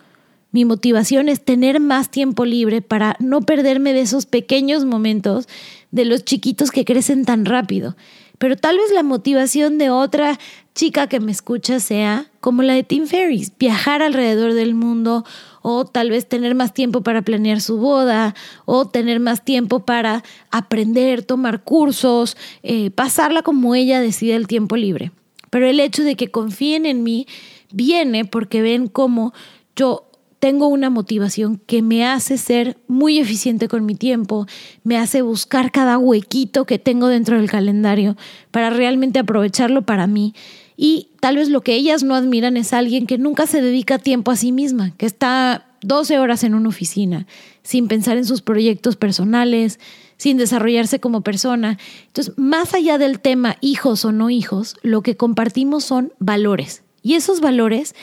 Mi 0.53 0.65
motivación 0.65 1.29
es 1.29 1.45
tener 1.45 1.81
más 1.81 2.13
tiempo 2.13 2.45
libre 2.45 2.81
para 2.81 3.17
no 3.19 3.41
perderme 3.41 3.93
de 3.93 4.03
esos 4.03 4.27
pequeños 4.27 4.85
momentos 4.85 5.49
de 5.91 6.05
los 6.05 6.25
chiquitos 6.25 6.71
que 6.71 6.85
crecen 6.85 7.25
tan 7.25 7.45
rápido. 7.45 7.97
Pero 8.39 8.57
tal 8.57 8.77
vez 8.77 8.93
la 8.93 9.03
motivación 9.03 9.79
de 9.79 9.91
otra 9.91 10.39
chica 10.75 11.09
que 11.09 11.19
me 11.21 11.33
escucha 11.33 11.81
sea 11.81 12.31
como 12.41 12.63
la 12.63 12.75
de 12.75 12.85
Tim 12.85 13.07
Ferriss, 13.07 13.53
viajar 13.59 14.01
alrededor 14.01 14.55
del 14.55 14.75
mundo 14.75 15.25
o 15.63 15.85
tal 15.85 16.11
vez 16.11 16.29
tener 16.29 16.55
más 16.55 16.73
tiempo 16.73 17.03
para 17.03 17.23
planear 17.23 17.61
su 17.61 17.79
boda 17.79 18.35
o 18.65 18.87
tener 18.87 19.19
más 19.19 19.45
tiempo 19.45 19.81
para 19.81 20.23
aprender, 20.51 21.25
tomar 21.25 21.65
cursos, 21.65 22.37
eh, 22.63 22.91
pasarla 22.91 23.43
como 23.43 23.75
ella 23.75 24.01
decide 24.01 24.37
el 24.37 24.47
tiempo 24.47 24.77
libre. 24.77 25.11
Pero 25.51 25.67
el 25.67 25.81
hecho 25.81 26.05
de 26.05 26.15
que 26.15 26.31
confíen 26.31 26.87
en 26.87 27.03
mí 27.03 27.27
viene 27.73 28.25
porque 28.25 28.63
ven 28.63 28.87
cómo 28.87 29.33
yo 29.75 30.08
tengo 30.39 30.69
una 30.69 30.91
motivación 30.91 31.61
que 31.67 31.83
me 31.83 32.07
hace 32.07 32.39
ser 32.39 32.79
muy 32.87 33.19
eficiente 33.19 33.69
con 33.69 33.85
mi 33.85 33.95
tiempo, 33.95 34.47
me 34.85 34.97
hace 34.97 35.23
buscar 35.23 35.73
cada 35.73 35.99
huequito 35.99 36.65
que 36.65 36.79
tengo 36.79 37.09
dentro 37.09 37.37
del 37.37 37.51
calendario 37.51 38.17
para 38.51 38.71
realmente 38.71 39.19
aprovecharlo 39.19 39.83
para 39.83 40.07
mí. 40.07 40.35
Y 40.77 41.09
tal 41.21 41.37
vez 41.37 41.49
lo 41.49 41.63
que 41.63 41.75
ellas 41.75 42.05
no 42.05 42.15
admiran 42.15 42.57
es 42.57 42.73
alguien 42.73 43.07
que 43.07 43.19
nunca 43.19 43.47
se 43.47 43.61
dedica 43.61 43.99
tiempo 43.99 44.31
a 44.31 44.37
sí 44.37 44.53
misma, 44.53 44.93
que 44.97 45.07
está 45.07 45.67
12 45.83 46.19
horas 46.19 46.45
en 46.45 46.55
una 46.55 46.69
oficina, 46.69 47.27
sin 47.63 47.89
pensar 47.89 48.17
en 48.17 48.25
sus 48.25 48.43
proyectos 48.43 48.97
personales, 48.97 49.81
sin 50.19 50.37
desarrollarse 50.37 51.01
como 51.01 51.23
persona. 51.23 51.79
Entonces, 52.07 52.35
más 52.37 52.75
allá 52.75 52.97
del 52.99 53.19
tema 53.19 53.57
hijos 53.61 54.05
o 54.05 54.13
no 54.13 54.31
hijos, 54.31 54.77
lo 54.83 55.03
que 55.03 55.17
compartimos 55.17 55.85
son 55.85 56.13
valores. 56.21 56.83
Y 57.03 57.15
esos 57.15 57.41
valores 57.41 57.95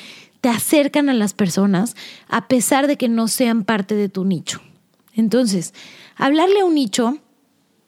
te 0.46 0.52
acercan 0.52 1.10
a 1.10 1.16
las 1.16 1.34
personas 1.34 1.96
a 2.28 2.48
pesar 2.48 2.86
de 2.86 2.98
que 2.98 3.10
no 3.10 3.28
sean 3.28 3.64
parte 3.64 3.96
de 3.96 4.10
tu 4.10 4.26
nicho. 4.26 4.62
Entonces, 5.16 5.74
hablarle 6.16 6.60
a 6.60 6.66
un 6.66 6.76
nicho 6.76 7.18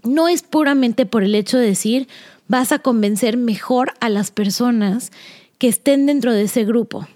no 0.02 0.28
es 0.28 0.42
puramente 0.42 1.06
por 1.06 1.22
el 1.22 1.36
hecho 1.36 1.60
de 1.60 1.68
decir 1.68 2.08
vas 2.48 2.72
a 2.72 2.80
convencer 2.80 3.38
mejor 3.38 3.94
a 4.00 4.10
las 4.10 4.32
personas 4.32 5.12
que 5.60 5.68
estén 5.68 6.08
dentro 6.08 6.34
de 6.34 6.46
ese 6.46 6.66
grupo. 6.66 7.08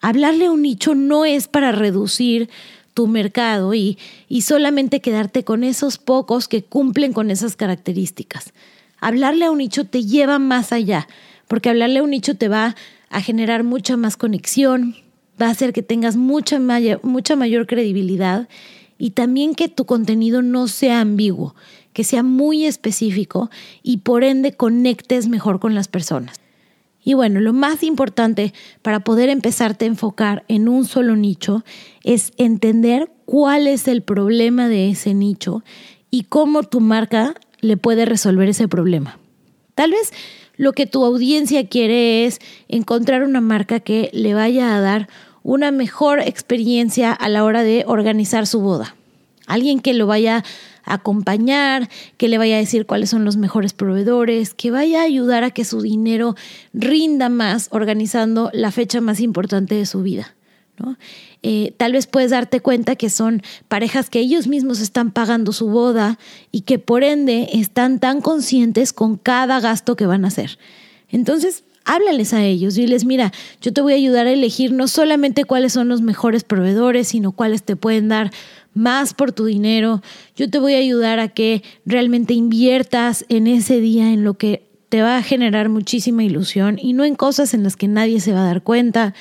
Hablarle 0.00 0.46
a 0.46 0.50
un 0.50 0.62
nicho 0.62 0.94
no 0.94 1.26
es 1.26 1.46
para 1.46 1.72
reducir 1.72 2.48
tu 2.94 3.06
mercado 3.06 3.74
y, 3.74 3.98
y 4.30 4.40
solamente 4.40 5.02
quedarte 5.02 5.44
con 5.44 5.62
esos 5.62 5.98
pocos 5.98 6.48
que 6.48 6.64
cumplen 6.64 7.12
con 7.12 7.30
esas 7.30 7.54
características. 7.54 8.54
Hablarle 8.98 9.44
a 9.44 9.50
un 9.50 9.58
nicho 9.58 9.84
te 9.84 10.06
lleva 10.06 10.38
más 10.38 10.72
allá, 10.72 11.06
porque 11.48 11.68
hablarle 11.68 11.98
a 11.98 12.02
un 12.02 12.12
nicho 12.12 12.38
te 12.38 12.48
va 12.48 12.76
a 13.10 13.20
generar 13.20 13.64
mucha 13.64 13.96
más 13.96 14.16
conexión, 14.16 14.96
va 15.40 15.46
a 15.46 15.50
hacer 15.50 15.72
que 15.72 15.82
tengas 15.82 16.16
mucha 16.16 16.58
mayor, 16.58 17.66
credibilidad 17.66 18.48
y 18.98 19.10
también 19.10 19.54
que 19.54 19.68
tu 19.68 19.84
contenido 19.84 20.42
no 20.42 20.68
sea 20.68 21.00
ambiguo, 21.00 21.54
que 21.92 22.04
sea 22.04 22.22
muy 22.22 22.64
específico 22.64 23.50
y 23.82 23.98
por 23.98 24.24
ende 24.24 24.52
conectes 24.52 25.28
mejor 25.28 25.60
con 25.60 25.74
las 25.74 25.88
personas. 25.88 26.40
Y 27.04 27.14
bueno, 27.14 27.38
lo 27.40 27.52
más 27.52 27.82
importante 27.84 28.52
para 28.82 29.00
poder 29.00 29.28
empezarte 29.28 29.84
a 29.84 29.88
enfocar 29.88 30.44
en 30.48 30.68
un 30.68 30.84
solo 30.84 31.14
nicho 31.14 31.64
es 32.02 32.32
entender 32.36 33.12
cuál 33.26 33.68
es 33.68 33.86
el 33.86 34.02
problema 34.02 34.68
de 34.68 34.90
ese 34.90 35.14
nicho 35.14 35.62
y 36.10 36.24
cómo 36.24 36.64
tu 36.64 36.80
marca 36.80 37.34
le 37.60 37.76
puede 37.76 38.06
resolver 38.06 38.48
ese 38.48 38.66
problema. 38.66 39.18
Tal 39.76 39.92
vez 39.92 40.12
lo 40.56 40.72
que 40.72 40.86
tu 40.86 41.04
audiencia 41.04 41.68
quiere 41.68 42.26
es 42.26 42.40
encontrar 42.68 43.22
una 43.22 43.40
marca 43.40 43.80
que 43.80 44.10
le 44.12 44.34
vaya 44.34 44.74
a 44.74 44.80
dar 44.80 45.08
una 45.42 45.70
mejor 45.70 46.20
experiencia 46.20 47.12
a 47.12 47.28
la 47.28 47.44
hora 47.44 47.62
de 47.62 47.84
organizar 47.86 48.46
su 48.46 48.60
boda. 48.60 48.96
Alguien 49.46 49.80
que 49.80 49.94
lo 49.94 50.06
vaya 50.06 50.44
a 50.84 50.94
acompañar, 50.94 51.88
que 52.16 52.28
le 52.28 52.38
vaya 52.38 52.56
a 52.56 52.58
decir 52.58 52.86
cuáles 52.86 53.10
son 53.10 53.24
los 53.24 53.36
mejores 53.36 53.72
proveedores, 53.72 54.54
que 54.54 54.70
vaya 54.70 55.00
a 55.00 55.04
ayudar 55.04 55.44
a 55.44 55.50
que 55.50 55.64
su 55.64 55.82
dinero 55.82 56.34
rinda 56.72 57.28
más 57.28 57.68
organizando 57.70 58.50
la 58.52 58.72
fecha 58.72 59.00
más 59.00 59.20
importante 59.20 59.76
de 59.76 59.86
su 59.86 60.02
vida. 60.02 60.34
Eh, 61.42 61.72
tal 61.76 61.92
vez 61.92 62.06
puedes 62.06 62.30
darte 62.30 62.60
cuenta 62.60 62.96
que 62.96 63.10
son 63.10 63.42
parejas 63.68 64.10
que 64.10 64.20
ellos 64.20 64.46
mismos 64.46 64.80
están 64.80 65.10
pagando 65.10 65.52
su 65.52 65.68
boda 65.68 66.18
y 66.52 66.62
que 66.62 66.78
por 66.78 67.04
ende 67.04 67.48
están 67.52 67.98
tan 67.98 68.20
conscientes 68.20 68.92
con 68.92 69.16
cada 69.16 69.60
gasto 69.60 69.96
que 69.96 70.06
van 70.06 70.24
a 70.24 70.28
hacer. 70.28 70.58
Entonces, 71.08 71.64
háblales 71.84 72.34
a 72.34 72.44
ellos, 72.44 72.74
diles, 72.74 73.04
mira, 73.04 73.32
yo 73.62 73.72
te 73.72 73.80
voy 73.80 73.92
a 73.92 73.96
ayudar 73.96 74.26
a 74.26 74.32
elegir 74.32 74.72
no 74.72 74.88
solamente 74.88 75.44
cuáles 75.44 75.72
son 75.72 75.88
los 75.88 76.02
mejores 76.02 76.44
proveedores, 76.44 77.08
sino 77.08 77.32
cuáles 77.32 77.62
te 77.62 77.76
pueden 77.76 78.08
dar 78.08 78.32
más 78.74 79.14
por 79.14 79.32
tu 79.32 79.46
dinero. 79.46 80.02
Yo 80.36 80.50
te 80.50 80.58
voy 80.58 80.74
a 80.74 80.78
ayudar 80.78 81.20
a 81.20 81.28
que 81.28 81.62
realmente 81.86 82.34
inviertas 82.34 83.24
en 83.28 83.46
ese 83.46 83.80
día 83.80 84.12
en 84.12 84.24
lo 84.24 84.34
que 84.34 84.66
te 84.88 85.02
va 85.02 85.16
a 85.16 85.22
generar 85.22 85.68
muchísima 85.68 86.24
ilusión 86.24 86.78
y 86.80 86.92
no 86.92 87.04
en 87.04 87.14
cosas 87.14 87.54
en 87.54 87.62
las 87.62 87.76
que 87.76 87.88
nadie 87.88 88.20
se 88.20 88.32
va 88.32 88.42
a 88.42 88.46
dar 88.46 88.62
cuenta. 88.62 89.14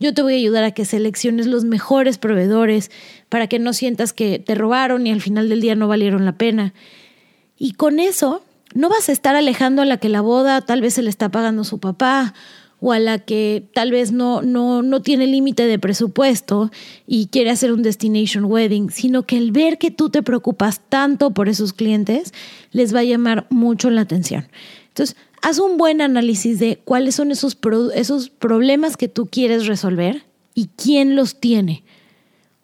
Yo 0.00 0.14
te 0.14 0.22
voy 0.22 0.34
a 0.34 0.36
ayudar 0.36 0.64
a 0.64 0.70
que 0.70 0.84
selecciones 0.84 1.46
los 1.46 1.64
mejores 1.64 2.18
proveedores 2.18 2.90
para 3.28 3.46
que 3.46 3.58
no 3.58 3.72
sientas 3.72 4.12
que 4.12 4.38
te 4.38 4.54
robaron 4.54 5.06
y 5.06 5.10
al 5.10 5.20
final 5.20 5.48
del 5.48 5.60
día 5.60 5.74
no 5.74 5.88
valieron 5.88 6.24
la 6.24 6.32
pena. 6.32 6.72
Y 7.58 7.72
con 7.72 7.98
eso 7.98 8.42
no 8.74 8.88
vas 8.88 9.08
a 9.08 9.12
estar 9.12 9.34
alejando 9.34 9.82
a 9.82 9.86
la 9.86 9.96
que 9.96 10.08
la 10.08 10.20
boda 10.20 10.60
tal 10.60 10.80
vez 10.80 10.94
se 10.94 11.02
le 11.02 11.10
está 11.10 11.30
pagando 11.30 11.64
su 11.64 11.78
papá 11.78 12.34
o 12.80 12.92
a 12.92 12.98
la 12.98 13.18
que 13.18 13.64
tal 13.74 13.90
vez 13.90 14.12
no, 14.12 14.42
no, 14.42 14.82
no 14.82 15.02
tiene 15.02 15.26
límite 15.26 15.66
de 15.66 15.78
presupuesto 15.78 16.70
y 17.06 17.26
quiere 17.26 17.50
hacer 17.50 17.72
un 17.72 17.82
destination 17.82 18.44
wedding, 18.44 18.90
sino 18.90 19.24
que 19.24 19.36
el 19.36 19.50
ver 19.50 19.78
que 19.78 19.90
tú 19.90 20.10
te 20.10 20.22
preocupas 20.22 20.80
tanto 20.88 21.32
por 21.32 21.48
esos 21.48 21.72
clientes 21.72 22.32
les 22.70 22.94
va 22.94 23.00
a 23.00 23.04
llamar 23.04 23.46
mucho 23.50 23.90
la 23.90 24.02
atención. 24.02 24.46
Entonces, 24.98 25.16
haz 25.42 25.60
un 25.60 25.76
buen 25.76 26.00
análisis 26.00 26.58
de 26.58 26.80
cuáles 26.84 27.14
son 27.14 27.30
esos, 27.30 27.56
esos 27.94 28.30
problemas 28.30 28.96
que 28.96 29.06
tú 29.06 29.26
quieres 29.26 29.68
resolver 29.68 30.24
y 30.54 30.70
quién 30.76 31.14
los 31.14 31.38
tiene. 31.38 31.84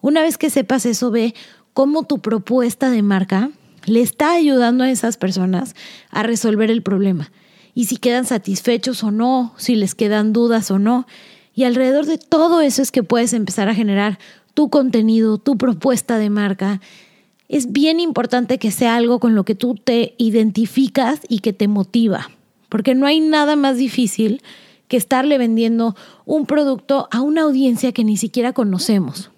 Una 0.00 0.20
vez 0.20 0.36
que 0.36 0.50
sepas 0.50 0.84
eso, 0.84 1.12
ve 1.12 1.32
cómo 1.74 2.02
tu 2.02 2.18
propuesta 2.18 2.90
de 2.90 3.02
marca 3.02 3.50
le 3.86 4.00
está 4.00 4.32
ayudando 4.32 4.82
a 4.82 4.90
esas 4.90 5.16
personas 5.16 5.76
a 6.10 6.24
resolver 6.24 6.72
el 6.72 6.82
problema. 6.82 7.30
Y 7.72 7.84
si 7.84 7.98
quedan 7.98 8.24
satisfechos 8.24 9.04
o 9.04 9.12
no, 9.12 9.54
si 9.56 9.76
les 9.76 9.94
quedan 9.94 10.32
dudas 10.32 10.72
o 10.72 10.80
no. 10.80 11.06
Y 11.54 11.62
alrededor 11.62 12.06
de 12.06 12.18
todo 12.18 12.62
eso 12.62 12.82
es 12.82 12.90
que 12.90 13.04
puedes 13.04 13.32
empezar 13.32 13.68
a 13.68 13.76
generar 13.76 14.18
tu 14.54 14.70
contenido, 14.70 15.38
tu 15.38 15.56
propuesta 15.56 16.18
de 16.18 16.30
marca. 16.30 16.80
Es 17.48 17.72
bien 17.72 18.00
importante 18.00 18.58
que 18.58 18.70
sea 18.70 18.96
algo 18.96 19.20
con 19.20 19.34
lo 19.34 19.44
que 19.44 19.54
tú 19.54 19.74
te 19.74 20.14
identificas 20.18 21.20
y 21.28 21.40
que 21.40 21.52
te 21.52 21.68
motiva, 21.68 22.30
porque 22.68 22.94
no 22.94 23.06
hay 23.06 23.20
nada 23.20 23.54
más 23.56 23.76
difícil 23.76 24.42
que 24.88 24.96
estarle 24.96 25.38
vendiendo 25.38 25.94
un 26.24 26.46
producto 26.46 27.08
a 27.10 27.20
una 27.20 27.42
audiencia 27.42 27.92
que 27.92 28.04
ni 28.04 28.16
siquiera 28.16 28.52
conocemos. 28.52 29.30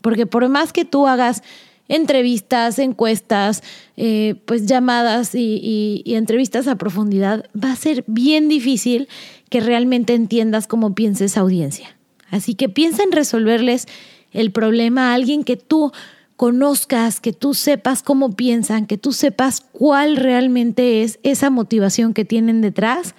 Porque 0.00 0.26
por 0.26 0.48
más 0.48 0.72
que 0.72 0.84
tú 0.84 1.06
hagas 1.06 1.42
entrevistas, 1.88 2.78
encuestas, 2.78 3.62
eh, 3.96 4.36
pues 4.46 4.66
llamadas 4.66 5.34
y, 5.34 6.02
y 6.04 6.14
entrevistas 6.14 6.68
a 6.68 6.76
profundidad, 6.76 7.46
va 7.52 7.72
a 7.72 7.76
ser 7.76 8.04
bien 8.06 8.48
difícil 8.48 9.08
que 9.48 9.60
realmente 9.60 10.14
entiendas 10.14 10.68
cómo 10.68 10.94
piensa 10.94 11.24
esa 11.24 11.40
audiencia. 11.40 11.96
Así 12.30 12.54
que 12.54 12.68
piensa 12.68 13.02
en 13.02 13.10
resolverles 13.10 13.86
el 14.32 14.52
problema 14.52 15.10
a 15.10 15.14
alguien 15.14 15.42
que 15.42 15.56
tú 15.56 15.92
conozcas, 16.40 17.20
que 17.20 17.34
tú 17.34 17.52
sepas 17.52 18.02
cómo 18.02 18.34
piensan, 18.34 18.86
que 18.86 18.96
tú 18.96 19.12
sepas 19.12 19.60
cuál 19.60 20.16
realmente 20.16 21.02
es 21.02 21.18
esa 21.22 21.50
motivación 21.50 22.14
que 22.14 22.24
tienen 22.24 22.62
detrás 22.62 23.14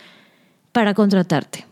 para 0.71 0.95
contratarte. 0.95 1.67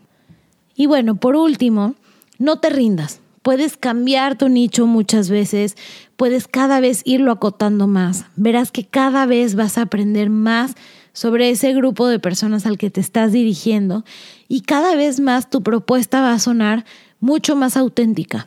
Y 0.76 0.86
bueno, 0.86 1.16
por 1.16 1.34
último, 1.34 1.96
no 2.38 2.60
te 2.60 2.70
rindas. 2.70 3.18
Puedes 3.42 3.76
cambiar 3.76 4.38
tu 4.38 4.48
nicho 4.48 4.86
muchas 4.86 5.28
veces, 5.28 5.76
puedes 6.14 6.46
cada 6.46 6.78
vez 6.78 7.02
irlo 7.04 7.32
acotando 7.32 7.88
más. 7.88 8.26
Verás 8.36 8.70
que 8.70 8.86
cada 8.86 9.26
vez 9.26 9.56
vas 9.56 9.76
a 9.76 9.82
aprender 9.82 10.30
más 10.30 10.76
sobre 11.12 11.50
ese 11.50 11.74
grupo 11.74 12.06
de 12.06 12.20
personas 12.20 12.64
al 12.64 12.78
que 12.78 12.90
te 12.90 13.00
estás 13.00 13.32
dirigiendo 13.32 14.04
y 14.46 14.60
cada 14.60 14.94
vez 14.94 15.18
más 15.18 15.50
tu 15.50 15.64
propuesta 15.64 16.20
va 16.20 16.32
a 16.32 16.38
sonar 16.38 16.84
mucho 17.18 17.56
más 17.56 17.76
auténtica, 17.76 18.46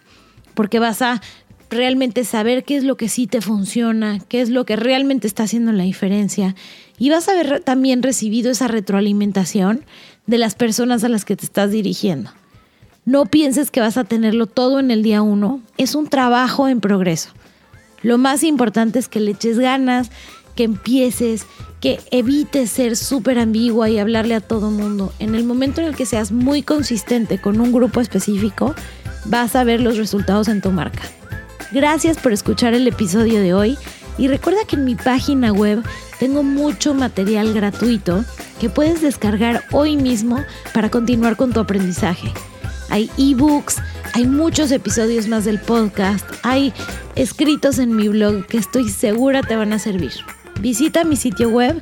porque 0.54 0.80
vas 0.80 1.02
a 1.02 1.22
realmente 1.70 2.24
saber 2.24 2.64
qué 2.64 2.76
es 2.76 2.84
lo 2.84 2.98
que 2.98 3.10
sí 3.10 3.28
te 3.28 3.42
funciona, 3.42 4.20
qué 4.28 4.42
es 4.42 4.50
lo 4.50 4.66
que 4.66 4.76
realmente 4.76 5.28
está 5.28 5.44
haciendo 5.44 5.72
la 5.72 5.84
diferencia 5.84 6.56
y 6.98 7.10
vas 7.10 7.28
a 7.28 7.32
haber 7.32 7.62
también 7.62 8.04
recibido 8.04 8.52
esa 8.52 8.68
retroalimentación 8.68 9.84
de 10.28 10.38
las 10.38 10.56
personas 10.56 11.04
a 11.04 11.10
las 11.10 11.26
que 11.26 11.36
te 11.36 11.46
estás 11.46 11.72
dirigiendo. 11.72 12.32
No 13.06 13.26
pienses 13.26 13.72
que 13.72 13.82
vas 13.82 13.98
a 13.98 14.06
tenerlo 14.06 14.46
todo 14.48 14.80
en 14.80 14.90
el 14.90 15.04
día 15.04 15.22
uno. 15.22 15.60
Es 15.78 15.96
un 15.96 16.08
trabajo 16.08 16.70
en 16.70 16.80
progreso. 16.80 17.30
Lo 18.02 18.18
más 18.18 18.44
importante 18.44 19.00
es 19.00 19.10
que 19.10 19.20
le 19.20 19.32
eches 19.32 19.60
ganas, 19.60 20.10
que 20.56 20.64
empieces, 20.64 21.46
que 21.82 22.00
evites 22.12 22.70
ser 22.70 22.96
súper 22.96 23.40
ambigua 23.40 23.90
y 23.90 24.00
hablarle 24.00 24.36
a 24.36 24.42
todo 24.42 24.72
mundo. 24.72 25.12
En 25.20 25.36
el 25.36 25.44
momento 25.44 25.82
en 25.82 25.88
el 25.88 25.96
que 25.96 26.06
seas 26.06 26.32
muy 26.32 26.62
consistente 26.62 27.40
con 27.40 27.60
un 27.60 27.74
grupo 27.74 28.00
específico, 28.00 28.74
vas 29.26 29.56
a 29.56 29.64
ver 29.64 29.82
los 29.82 29.98
resultados 29.98 30.48
en 30.48 30.62
tu 30.62 30.72
marca. 30.72 31.04
Gracias 31.74 32.18
por 32.18 32.32
escuchar 32.32 32.74
el 32.74 32.88
episodio 32.88 33.42
de 33.42 33.54
hoy 33.54 33.78
y 34.18 34.28
recuerda 34.28 34.66
que 34.66 34.76
en 34.76 34.86
mi 34.86 34.96
página 34.96 35.52
web 35.52 35.84
tengo 36.20 36.44
mucho 36.44 36.94
material 36.94 37.54
gratuito 37.54 38.24
que 38.60 38.70
puedes 38.70 39.02
descargar 39.02 39.64
hoy 39.72 39.98
mismo 39.98 40.44
para 40.74 40.90
continuar 40.90 41.36
con 41.36 41.52
tu 41.52 41.60
aprendizaje 41.60 42.32
hay 42.94 43.10
ebooks, 43.18 43.78
hay 44.14 44.28
muchos 44.28 44.72
episodios 44.72 45.28
más 45.28 45.46
del 45.46 45.60
podcast, 45.60 46.24
hay 46.44 46.72
escritos 47.16 47.80
en 47.80 47.96
mi 47.96 48.08
blog 48.08 48.46
que 48.46 48.60
estoy 48.60 48.88
segura 48.90 49.42
te 49.42 49.56
van 49.56 49.74
a 49.74 49.80
servir. 49.80 50.12
Visita 50.62 51.04
mi 51.04 51.16
sitio 51.16 51.50
web 51.50 51.82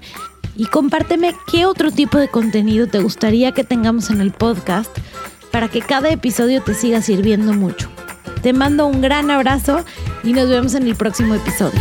y 0.56 0.67
compárteme 0.67 1.36
qué 1.51 1.65
otro 1.65 1.91
tipo 1.91 2.17
de 2.17 2.30
contenido 2.30 2.88
te 2.88 2.99
gustaría 2.99 3.51
que 3.51 3.65
tengamos 3.65 4.10
en 4.10 4.21
el 4.21 4.32
podcast 4.32 4.89
para 5.51 5.67
que 5.67 5.82
cada 5.82 6.10
episodio 6.10 6.62
te 6.63 6.75
siga 6.75 7.01
sirviendo 7.01 7.51
mucho. 7.51 7.89
Te 8.41 8.54
mando 8.54 8.88
un 8.88 9.01
gran 9.01 9.30
abrazo 9.30 9.86
y 10.23 10.34
nos 10.34 10.49
vemos 10.49 10.73
en 10.73 10.88
el 10.88 10.95
próximo 10.95 11.36
episodio. 11.36 11.80